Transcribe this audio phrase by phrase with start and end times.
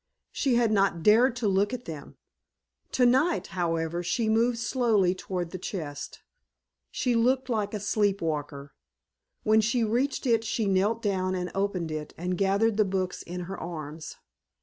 [0.31, 2.17] She had not dared to look at them!
[2.91, 6.23] Tonight, however, she moved slowly toward the chest.
[6.89, 8.73] She looked like a sleep walker.
[9.43, 13.41] When she reached it she knelt down and opened it and gathered the books in
[13.41, 14.15] her arms.